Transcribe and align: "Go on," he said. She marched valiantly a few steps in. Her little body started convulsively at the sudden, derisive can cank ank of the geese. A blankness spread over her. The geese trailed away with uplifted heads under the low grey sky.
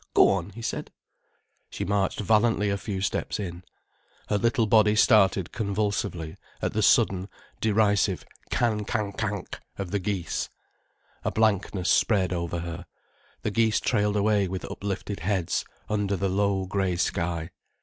"Go 0.15 0.29
on," 0.29 0.49
he 0.49 0.63
said. 0.63 0.89
She 1.69 1.85
marched 1.85 2.21
valiantly 2.21 2.71
a 2.71 2.77
few 2.79 3.01
steps 3.01 3.39
in. 3.39 3.63
Her 4.29 4.39
little 4.39 4.65
body 4.65 4.95
started 4.95 5.51
convulsively 5.51 6.37
at 6.59 6.73
the 6.73 6.81
sudden, 6.81 7.29
derisive 7.59 8.25
can 8.49 8.83
cank 8.83 9.21
ank 9.23 9.59
of 9.77 9.91
the 9.91 9.99
geese. 9.99 10.49
A 11.23 11.29
blankness 11.29 11.91
spread 11.91 12.33
over 12.33 12.61
her. 12.61 12.87
The 13.43 13.51
geese 13.51 13.79
trailed 13.79 14.17
away 14.17 14.47
with 14.47 14.65
uplifted 14.71 15.19
heads 15.19 15.65
under 15.87 16.15
the 16.15 16.29
low 16.29 16.65
grey 16.65 16.95
sky. 16.95 17.51